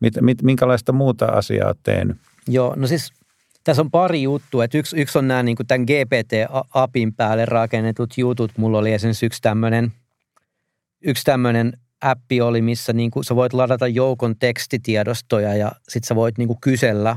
[0.00, 2.16] mit, mit, minkälaista muuta asiaa oot tehnyt?
[2.48, 3.12] Joo, no siis
[3.64, 4.64] tässä on pari juttua.
[4.64, 8.50] Että yksi, yksi on nämä niin kuin tämän GPT-apin päälle rakennetut jutut.
[8.56, 9.92] Mulla oli esimerkiksi yksi tämmöinen,
[11.00, 16.14] yksi tämmöinen appi oli, missä niin kuin sä voit ladata joukon tekstitiedostoja ja sit sä
[16.14, 17.16] voit niin kuin kysellä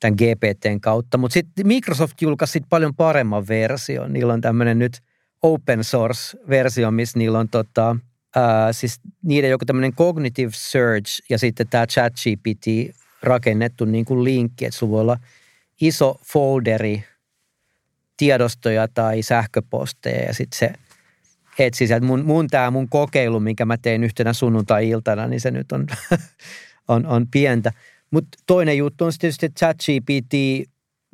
[0.00, 1.18] tämän GPTn kautta.
[1.18, 4.12] Mutta sitten Microsoft julkaisi sit paljon paremman version.
[4.12, 5.00] Niillä on tämmöinen nyt
[5.42, 7.96] open source-versio, missä niillä on tota,
[8.36, 14.24] ää, siis niiden joku tämmöinen cognitive search ja sitten tämä chat GPT rakennettu niin kuin
[14.24, 15.16] linkki, että sulla voi olla
[15.80, 17.04] iso folderi
[18.16, 20.72] tiedostoja tai sähköposteja ja sitten se
[21.58, 22.06] etsin sieltä.
[22.06, 25.86] Mun, mun tämä mun kokeilu, minkä mä tein yhtenä sunnuntai-iltana, niin se nyt on,
[26.88, 27.72] on, on pientä.
[28.10, 30.34] Mutta toinen juttu on tietysti, että ChatGPT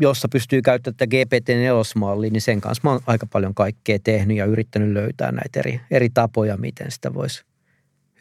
[0.01, 4.45] jossa pystyy käyttämään tätä GPT-4-mallia, niin sen kanssa mä oon aika paljon kaikkea tehnyt ja
[4.45, 7.43] yrittänyt löytää näitä eri, eri tapoja, miten sitä voisi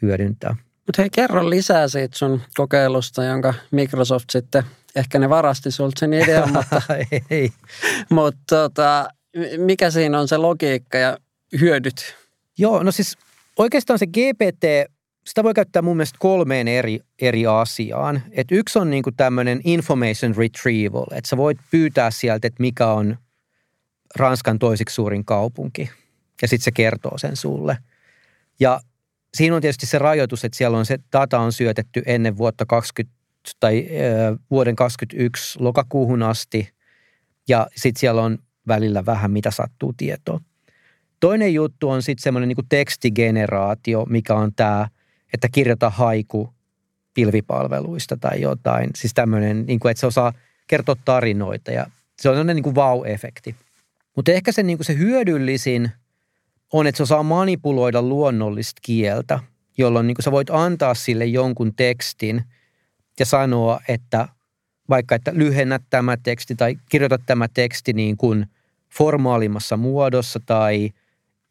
[0.02, 0.56] hyödyntää.
[0.86, 4.62] Mutta hei, kerro lisää siitä sun kokeilusta, jonka Microsoft sitten,
[4.96, 6.82] ehkä ne varasti sulta sen idean, mutta,
[7.30, 7.52] Ei.
[8.10, 9.08] mutta tota,
[9.58, 11.18] mikä siinä on se logiikka ja
[11.60, 12.16] hyödyt?
[12.58, 13.18] Joo, no siis
[13.56, 14.92] oikeastaan se GPT,
[15.26, 18.22] sitä voi käyttää mun mielestä kolmeen eri, eri asiaan.
[18.30, 23.16] Et yksi on niinku tämmöinen information retrieval, että sä voit pyytää sieltä, että mikä on
[24.16, 25.90] Ranskan toisiksi suurin kaupunki.
[26.42, 27.78] Ja sitten se kertoo sen sulle.
[28.60, 28.80] Ja
[29.34, 33.20] siinä on tietysti se rajoitus, että siellä on se data on syötetty ennen vuotta 20
[33.60, 36.68] tai äh, vuoden 2021 lokakuuhun asti.
[37.48, 40.40] Ja sitten siellä on välillä vähän mitä sattuu tietoa.
[41.20, 44.88] Toinen juttu on sitten semmoinen niin tekstigeneraatio, mikä on tämä,
[45.34, 46.54] että kirjoita haiku
[47.14, 48.90] pilvipalveluista tai jotain.
[48.94, 50.32] Siis tämmöinen, niin kuin, että se osaa
[50.66, 51.86] kertoa tarinoita ja
[52.20, 53.54] se on sellainen niin kuin wow-efekti.
[54.16, 55.90] Mutta ehkä se, niin kuin se hyödyllisin
[56.72, 59.40] on, että se osaa manipuloida luonnollista kieltä,
[59.78, 62.44] jolloin niin kuin sä voit antaa sille jonkun tekstin
[63.18, 64.28] ja sanoa, että
[64.88, 68.46] vaikka, että lyhennä tämä teksti tai kirjoita tämä teksti niin kuin
[68.94, 70.90] formaalimmassa muodossa tai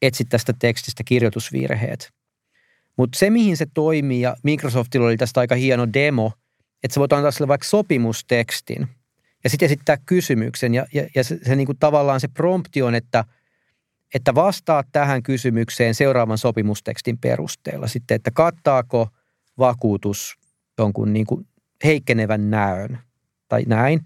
[0.02, 2.12] etsi tästä tekstistä kirjoitusvirheet.
[2.98, 6.32] Mutta se, mihin se toimii, ja Microsoftilla oli tästä aika hieno demo,
[6.84, 8.88] että sä voit antaa sille vaikka sopimustekstin
[9.44, 10.74] ja sitten esittää kysymyksen.
[10.74, 13.26] Ja, ja, ja se, se niin kuin tavallaan se prompti on, että,
[14.14, 17.88] että vastaa tähän kysymykseen seuraavan sopimustekstin perusteella.
[17.88, 19.08] Sitten, että kattaako
[19.58, 20.36] vakuutus
[20.78, 21.48] jonkun niin kuin
[21.84, 23.00] heikkenevän näön
[23.48, 24.06] tai näin.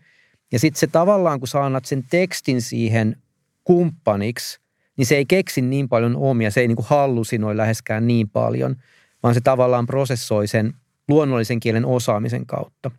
[0.51, 3.21] Ja sitten se tavallaan, kun sä annat sen tekstin siihen
[3.63, 4.59] kumppaniksi,
[4.97, 8.75] niin se ei keksi niin paljon omia, se ei niin kuin hallusinoi läheskään niin paljon,
[9.23, 10.73] vaan se tavallaan prosessoi sen
[11.07, 12.91] luonnollisen kielen osaamisen kautta.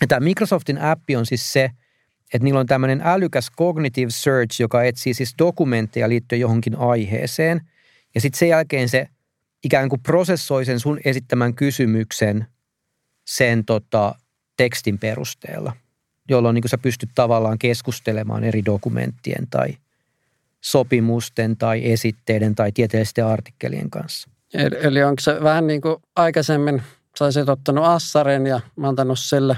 [0.00, 1.70] Ja tämä Microsoftin appi on siis se,
[2.34, 7.60] että niillä on tämmöinen älykäs cognitive search, joka etsii siis dokumentteja liittyen johonkin aiheeseen.
[8.14, 9.08] Ja sitten sen jälkeen se
[9.64, 12.46] ikään kuin prosessoi sen sun esittämän kysymyksen
[13.24, 14.14] sen tota,
[14.56, 15.72] tekstin perusteella,
[16.28, 19.76] jolloin niin sä pystyt tavallaan keskustelemaan eri dokumenttien tai
[20.64, 24.30] sopimusten tai esitteiden tai tieteellisten artikkelien kanssa.
[24.54, 26.82] Eli, eli onko se vähän niin kuin aikaisemmin,
[27.18, 29.56] sä olisit ottanut Assaren ja antanut sille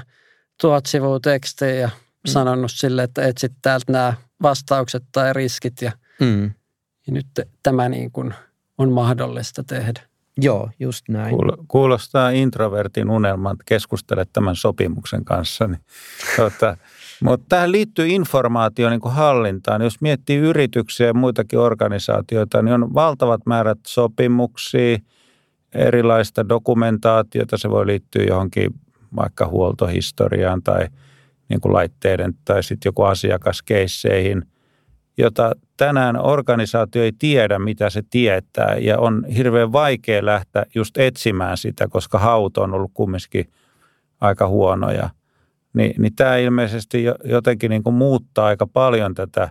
[0.61, 2.31] tuhat sivua tekstejä ja mm.
[2.31, 6.43] sanonut sille, että etsit täältä nämä vastaukset tai riskit ja, Mm.
[7.07, 7.27] ja nyt
[7.63, 8.33] tämä niin kuin
[8.77, 10.01] on mahdollista tehdä.
[10.37, 11.35] Joo, just näin.
[11.35, 15.67] Kuul- Kuulostaa introvertin unelman, että keskustelet tämän sopimuksen kanssa.
[15.67, 15.79] Niin,
[16.35, 16.77] tuota,
[17.23, 19.81] mutta tähän liittyy informaatio niin hallintaan.
[19.81, 24.97] Jos miettii yrityksiä ja muitakin organisaatioita, niin on valtavat määrät sopimuksia,
[25.75, 27.57] erilaista dokumentaatiota.
[27.57, 28.71] Se voi liittyä johonkin
[29.15, 30.87] vaikka huoltohistoriaan tai
[31.49, 34.43] niin kuin laitteiden tai sitten joku asiakaskeisseihin,
[35.17, 38.75] jota tänään organisaatio ei tiedä, mitä se tietää.
[38.79, 43.45] Ja on hirveän vaikea lähteä just etsimään sitä, koska hauto on ollut kumminkin
[44.21, 45.09] aika huonoja.
[45.75, 49.49] Ni, niin tämä ilmeisesti jotenkin niin kuin muuttaa aika paljon tätä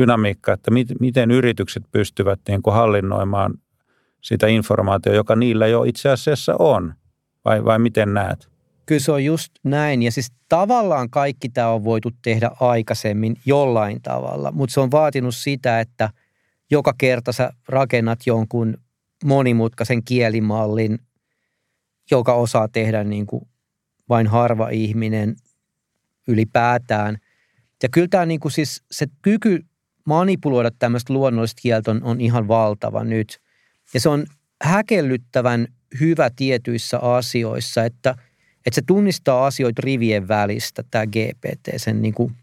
[0.00, 3.54] dynamiikkaa, että mit, miten yritykset pystyvät niin kuin hallinnoimaan
[4.20, 6.94] sitä informaatiota, joka niillä jo itse asiassa on.
[7.44, 8.48] Vai, vai miten näet?
[8.86, 10.02] Kyllä se on just näin.
[10.02, 15.34] Ja siis tavallaan kaikki tämä on voitu tehdä aikaisemmin jollain tavalla, mutta se on vaatinut
[15.34, 16.10] sitä, että
[16.70, 18.78] joka kerta sä rakennat jonkun
[19.24, 20.98] monimutkaisen kielimallin,
[22.10, 23.48] joka osaa tehdä niin kuin
[24.08, 25.36] vain harva ihminen
[26.28, 27.16] ylipäätään.
[27.82, 29.64] Ja kyllä tämä niin kuin siis se kyky
[30.04, 33.38] manipuloida tämmöistä luonnollista kieltä on, on ihan valtava nyt.
[33.94, 34.26] Ja se on
[34.62, 35.66] häkellyttävän
[36.00, 38.14] hyvä tietyissä asioissa, että,
[38.66, 42.36] että se tunnistaa asioita rivien välistä, tämä GPT, sen niin kuin,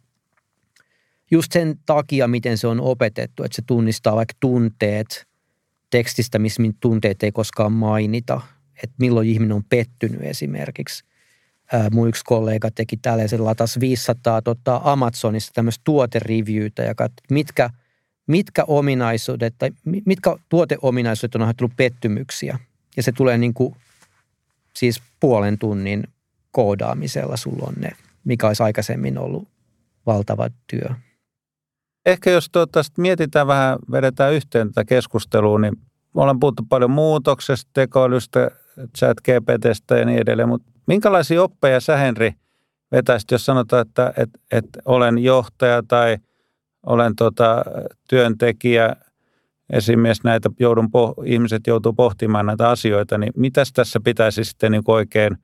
[1.32, 5.28] just sen takia, miten se on opetettu, että se tunnistaa vaikka tunteet
[5.90, 8.42] tekstistä, missä tunteet ei koskaan mainita,
[8.84, 11.04] että milloin ihminen on pettynyt esimerkiksi.
[11.92, 17.70] Mun yksi kollega teki tällaisen, latas 500 tota, Amazonista tämmöistä tuotereviewtä ja katsoi, mitkä,
[18.28, 19.72] mitkä ominaisuudet tai
[20.06, 22.60] mitkä tuoteominaisuudet on aiheuttanut pettymyksiä.
[22.98, 23.76] Ja se tulee niin kuin,
[24.76, 26.04] siis puolen tunnin
[26.52, 27.90] koodaamisella sulla on ne,
[28.24, 29.48] mikä olisi aikaisemmin ollut
[30.06, 30.90] valtava työ.
[32.06, 35.74] Ehkä jos tuota, mietitään vähän, vedetään yhteen tätä keskustelua, niin
[36.14, 38.52] olen puhuttu paljon muutoksesta, tekoälystä,
[38.98, 42.32] chat GPTstä ja niin edelleen, mutta minkälaisia oppeja sä Henri
[42.92, 46.18] vetäisit, jos sanotaan, että, että, että olen johtaja tai
[46.86, 47.64] olen tota,
[48.10, 48.96] työntekijä,
[49.74, 50.90] esimies näitä joudun,
[51.26, 55.38] ihmiset joutuu pohtimaan näitä asioita, niin mitäs tässä pitäisi sitten niin oikein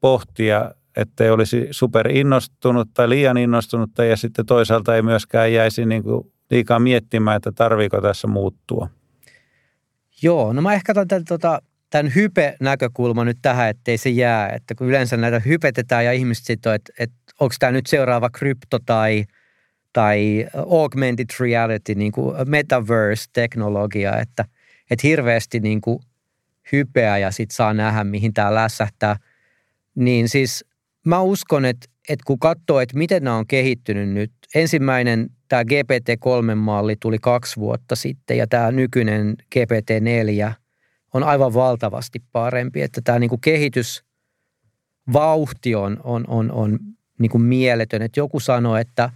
[0.00, 5.86] pohtia että ei olisi super innostunut tai liian innostunut ja sitten toisaalta ei myöskään jäisi
[5.86, 8.88] niin kuin liikaa miettimään, että tarviiko tässä muuttua.
[10.22, 14.48] Joo, no mä ehkä otan tämän, tota, tämän hype-näkökulman nyt tähän, ettei se jää.
[14.48, 18.78] Että kun yleensä näitä hypetetään ja ihmiset sitten että, että onko tämä nyt seuraava krypto
[18.86, 19.24] tai,
[19.92, 24.44] tai augmented reality, niin kuin metaverse-teknologia, että,
[24.90, 25.98] että hirveästi niin kuin
[26.72, 29.16] hypeä ja sitten saa nähdä, mihin tämä lässähtää.
[29.94, 30.64] Niin siis
[31.06, 34.32] mä uskon, että, että kun katsoo, että miten nämä on kehittynyt nyt.
[34.54, 40.52] Ensimmäinen tämä GPT-3-malli tuli kaksi vuotta sitten ja tämä nykyinen GPT-4
[41.14, 42.82] on aivan valtavasti parempi.
[42.82, 46.78] Että tämä niin kuin kehitysvauhti on, on, on, on
[47.18, 48.02] niin kuin mieletön.
[48.02, 49.10] Että joku sanoi, että,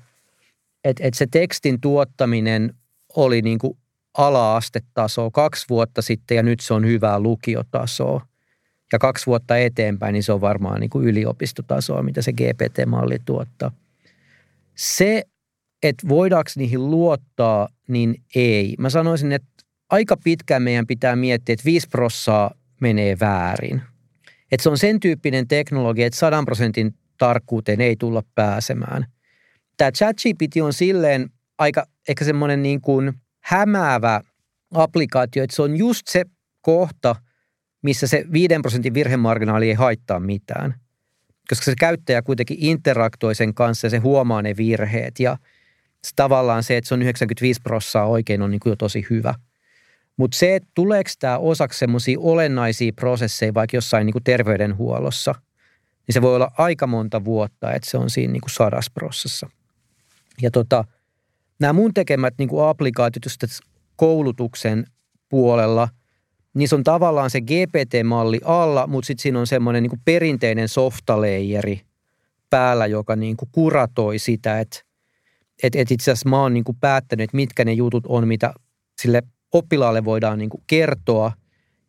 [0.84, 2.74] että, että se tekstin tuottaminen
[3.16, 3.78] oli niin kuin
[4.14, 8.26] ala-astetasoa kaksi vuotta sitten ja nyt se on hyvää lukiotasoa.
[8.92, 13.70] Ja kaksi vuotta eteenpäin, niin se on varmaan niin kuin yliopistotasoa, mitä se GPT-malli tuottaa.
[14.74, 15.24] Se,
[15.82, 18.74] että voidaanko niihin luottaa, niin ei.
[18.78, 23.82] Mä sanoisin, että aika pitkään meidän pitää miettiä, että 5 prossaa menee väärin.
[24.52, 29.06] Että se on sen tyyppinen teknologia, että 100 prosentin tarkkuuteen ei tulla pääsemään.
[29.76, 33.12] Tämä ChatGPT on silleen aika ehkä semmoinen niin kuin–
[33.44, 34.20] hämäävä
[34.74, 36.24] applikaatio, että se on just se
[36.60, 37.16] kohta,
[37.82, 40.74] missä se 5 prosentin virhemarginaali ei haittaa mitään.
[41.48, 45.20] Koska se käyttäjä kuitenkin interaktoi sen kanssa ja se huomaa ne virheet.
[45.20, 45.38] Ja
[46.16, 49.34] tavallaan se, että se on 95 prosenttia oikein, on niin kuin jo tosi hyvä.
[50.16, 55.34] Mutta se, että tuleeko tämä osaksi semmoisia olennaisia prosesseja vaikka jossain niin kuin terveydenhuollossa,
[56.06, 59.50] niin se voi olla aika monta vuotta, että se on siinä niin sadasprossassa.
[60.42, 60.84] Ja tota,
[61.60, 63.24] nämä mun tekemät niin kuin applikaatiot
[63.96, 64.84] koulutuksen
[65.28, 65.88] puolella,
[66.54, 71.80] niin se on tavallaan se GPT-malli alla, mutta sitten siinä on semmoinen niin perinteinen softaleijeri
[72.50, 74.80] päällä, joka niin kuin kuratoi sitä, että
[75.62, 78.54] et, et itse asiassa mä oon niin kuin päättänyt, että mitkä ne jutut on, mitä
[79.02, 79.22] sille
[79.54, 81.32] oppilaalle voidaan niin kuin kertoa.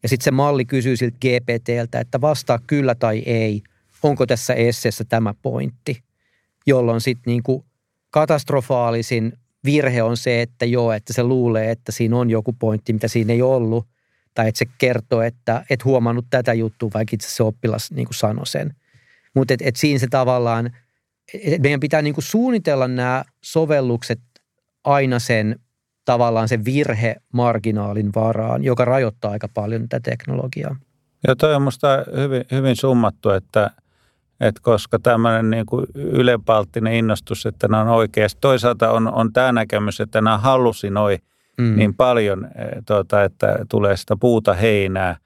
[0.03, 3.63] Ja sitten se malli kysyy siltä GPTltä, että vastaa kyllä tai ei,
[4.03, 6.03] onko tässä esseessä tämä pointti,
[6.67, 7.63] jolloin sitten niin
[8.09, 9.33] katastrofaalisin
[9.65, 13.33] virhe on se, että joo, että se luulee, että siinä on joku pointti, mitä siinä
[13.33, 13.87] ei ollut.
[14.33, 18.15] Tai että se kertoo, että et huomannut tätä juttua, vaikka itse se oppilas niin kuin
[18.15, 18.73] sanoi sen.
[19.35, 20.71] Mutta et, et siinä se tavallaan,
[21.33, 24.19] et meidän pitää niin kuin suunnitella nämä sovellukset
[24.83, 25.59] aina sen
[26.05, 30.75] tavallaan sen virhemarginaalin varaan, joka rajoittaa aika paljon tätä teknologiaa.
[31.27, 33.71] Ja toi on minusta hyvin, hyvin summattu, että–
[34.39, 38.37] et koska tämmöinen niin kuin ylenpalttinen innostus, että nämä on oikeasti.
[38.41, 41.17] Toisaalta on, on tämä näkemys, että nämä hallusinoi
[41.57, 41.75] mm.
[41.75, 45.17] niin paljon, e, tuota, että tulee sitä puuta heinää,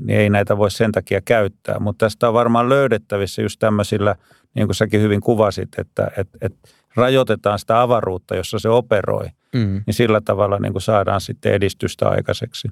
[0.00, 1.78] niin ei näitä voi sen takia käyttää.
[1.78, 4.16] Mutta tästä on varmaan löydettävissä just tämmöisillä,
[4.54, 6.54] niin kuin säkin hyvin kuvasit, että et, et
[6.94, 9.26] rajoitetaan sitä avaruutta, jossa se operoi.
[9.54, 9.82] Mm.
[9.86, 12.68] Niin sillä tavalla niin kuin saadaan sitten edistystä aikaiseksi.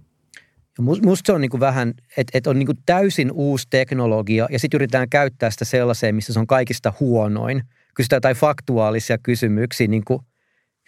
[0.80, 4.58] Musta se on niin kuin vähän, että, että on niin kuin täysin uusi teknologia ja
[4.58, 7.62] sitten yritetään käyttää sitä sellaiseen, missä se on kaikista huonoin.
[7.94, 10.22] Kysytään jotain faktuaalisia kysymyksiä niin kuin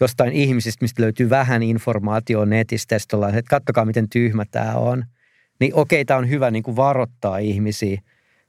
[0.00, 2.94] jostain ihmisistä, mistä löytyy vähän informaatiota netistä.
[2.94, 5.04] Ja ollaan, että kattokaa miten tyhmä tämä on.
[5.60, 8.00] Niin okei, tämä on hyvä niin kuin varoittaa ihmisiä,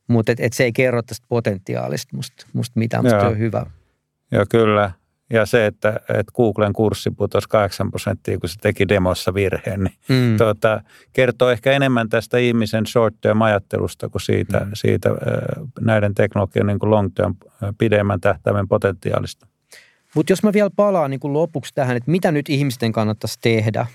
[0.07, 3.65] mutta et, et se ei kerro tästä potentiaalista musta, musta mitään, musta on hyvä.
[4.31, 4.91] Joo, kyllä.
[5.31, 9.93] Ja se, että, että Googlen kurssi putosi 8 prosenttia, kun se teki demossa virheen, niin
[10.09, 10.37] mm.
[10.37, 10.81] tuota,
[11.13, 14.71] kertoo ehkä enemmän tästä ihmisen short term ajattelusta kuin siitä, mm.
[14.73, 15.09] siitä
[15.79, 17.35] näiden teknologian niin long term
[17.77, 19.47] pidemmän tähtäimen potentiaalista.
[20.15, 23.87] Mutta jos mä vielä palaan niin kuin lopuksi tähän, että mitä nyt ihmisten kannattaisi tehdä,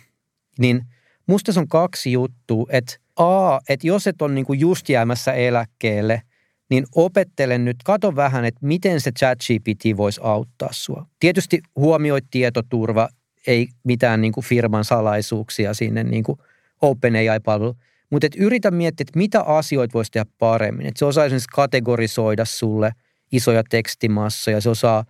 [0.59, 0.83] niin
[1.27, 5.33] musta se on kaksi juttua, että A, että jos et ole niin kuin just jäämässä
[5.33, 6.23] eläkkeelle–
[6.71, 11.07] niin opettelen nyt, kato vähän, että miten se chat GPT voisi auttaa sua.
[11.21, 13.09] Tietysti huomioi tietoturva,
[13.47, 16.39] ei mitään niin kuin firman salaisuuksia sinne niin kuin
[16.83, 17.77] OpenAI-palvelu,
[18.11, 20.87] mutta et yritä miettiä, että mitä asioita voisi tehdä paremmin.
[20.87, 22.93] Että se osaa esimerkiksi kategorisoida sulle
[23.33, 25.05] isoja tekstimassoja, se osaa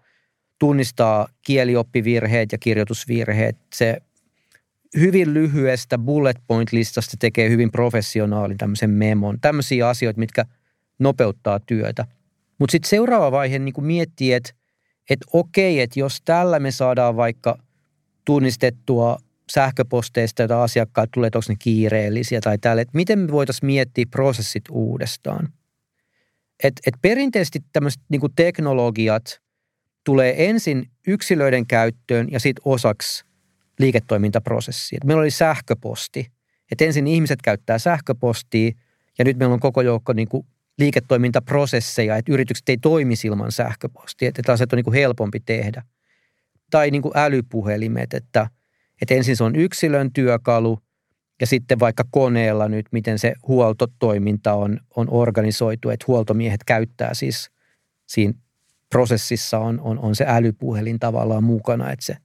[0.58, 3.56] tunnistaa kielioppivirheet ja kirjoitusvirheet.
[3.74, 3.96] Se
[4.96, 9.40] hyvin lyhyestä bullet point-listasta tekee hyvin professionaalin tämmöisen memon.
[9.40, 10.44] Tämmöisiä asioita, mitkä–
[10.98, 12.06] nopeuttaa työtä.
[12.58, 14.52] Mutta sitten seuraava vaihe niin miettii, että
[15.10, 17.58] et okei, että jos tällä me saadaan vaikka
[18.24, 19.18] tunnistettua
[19.52, 24.04] sähköposteista, joita asiakkaat tulee, että onko ne kiireellisiä tai tälle, että miten me voitaisiin miettiä
[24.10, 25.48] prosessit uudestaan.
[26.62, 29.40] Et, et perinteisesti tämmöiset niin teknologiat
[30.04, 33.24] tulee ensin yksilöiden käyttöön ja sitten osaksi
[33.78, 35.00] liiketoimintaprosessia.
[35.04, 36.32] meillä oli sähköposti.
[36.72, 38.70] Et ensin ihmiset käyttää sähköpostia
[39.18, 40.46] ja nyt meillä on koko joukko niin kuin
[40.78, 45.82] liiketoimintaprosesseja, että yritykset ei toimi ilman sähköpostia, että asiat on niin kuin helpompi tehdä.
[46.70, 48.50] Tai niin kuin älypuhelimet, että,
[49.02, 50.78] että ensin se on yksilön työkalu
[51.40, 57.50] ja sitten vaikka koneella nyt, miten se huoltotoiminta on, on organisoitu, että huoltomiehet käyttää siis
[58.06, 58.34] siinä
[58.90, 62.16] prosessissa on, on, on se älypuhelin tavallaan mukana, että se,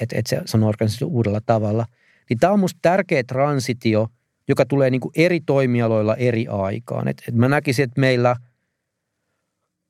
[0.00, 1.86] että, että se, se on organisoitu uudella tavalla.
[2.30, 4.08] Niin tämä on minusta tärkeä transitio,
[4.50, 7.08] joka tulee niin kuin eri toimialoilla eri aikaan.
[7.08, 8.36] Et, et mä näkisin, että meillä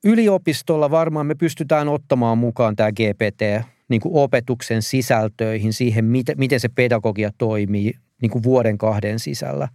[0.05, 6.61] yliopistolla varmaan me pystytään ottamaan mukaan tämä GPT niin kuin opetuksen sisältöihin, siihen, miten, miten
[6.61, 7.93] se pedagogia toimii
[8.23, 9.69] niin kuin vuoden kahden sisällä.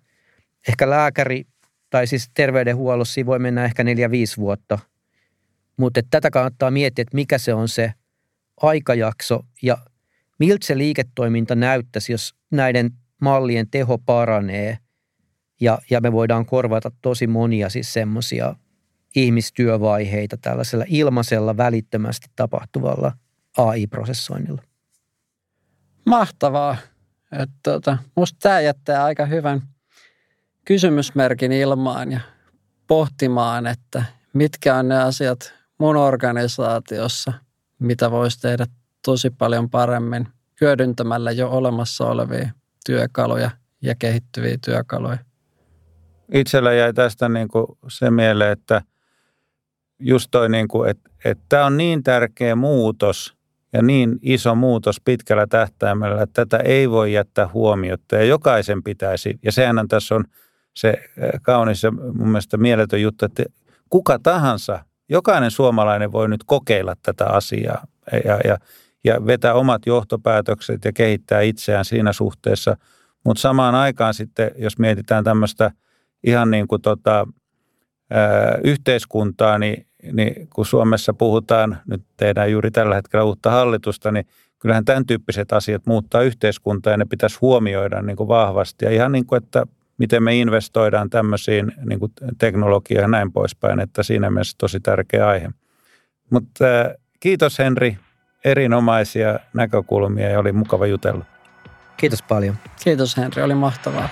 [0.68, 1.44] Ehkä lääkäri
[1.90, 4.80] tai siis terveydenhuollossa voi mennä ehkä neljä, viisi vuotta–
[5.78, 7.94] mutta tätä kannattaa miettiä, että mikä se on se
[8.62, 9.78] aikajakso ja
[10.40, 12.92] miltä se liiketoiminta näyttäisi, jos näiden
[13.22, 14.78] mallien teho paranee
[15.62, 18.56] ja, ja me voidaan korvata tosi monia siis semmoisia
[19.16, 23.12] ihmistyövaiheita tällaisella ilmaisella välittömästi tapahtuvalla
[23.58, 24.62] AI-prosessoinnilla.
[26.06, 26.78] Mahtavaa.
[27.32, 29.62] Että tuota, musta tämä jättää aika hyvän
[30.66, 32.20] kysymysmerkin ilmaan ja
[32.88, 37.34] pohtimaan, että mitkä on ne asiat, mun organisaatiossa,
[37.80, 38.66] mitä voisi tehdä
[39.06, 40.28] tosi paljon paremmin
[40.62, 42.50] hyödyntämällä jo olemassa olevia
[42.86, 45.18] työkaluja ja kehittyviä työkaluja.
[46.34, 48.82] Itsellä jäi tästä niin kuin se mieleen, että
[50.00, 53.36] just toi, niin kuin, että, että tämä on niin tärkeä muutos
[53.74, 59.40] ja niin iso muutos pitkällä tähtäimellä, että tätä ei voi jättää huomiota ja jokaisen pitäisi,
[59.44, 60.26] ja sehän tässä on
[60.74, 60.94] se
[61.42, 63.44] kaunis ja mun mielestä mieletön juttu, että
[63.90, 67.88] kuka tahansa jokainen suomalainen voi nyt kokeilla tätä asiaa
[68.26, 68.58] ja, ja,
[69.06, 72.78] ja vetää omat johtopäätökset ja kehittää itseään siinä suhteessa.
[73.26, 75.72] Mutta samaan aikaan sitten, jos mietitään tämmöistä
[76.24, 77.28] ihan niin kuin tota,
[78.10, 84.26] ää, yhteiskuntaa, niin, niin kun Suomessa puhutaan, nyt tehdään juuri tällä hetkellä uutta hallitusta, niin
[84.60, 88.86] kyllähän tämän tyyppiset asiat muuttaa yhteiskuntaa ja ne pitäisi huomioida niin kuin vahvasti.
[88.86, 89.66] Ja ihan niin kuin, että
[89.98, 95.28] miten me investoidaan tämmöisiin niin kuin teknologiaan ja näin poispäin, että siinä mielessä tosi tärkeä
[95.28, 95.50] aihe.
[96.30, 96.66] Mutta
[97.20, 97.98] kiitos Henri,
[98.46, 101.26] erinomaisia näkökulmia ja oli mukava jutella.
[101.98, 102.56] Kiitos paljon.
[102.84, 104.10] Kiitos Henri, oli mahtavaa.